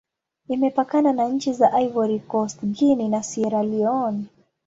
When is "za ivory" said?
1.53-2.19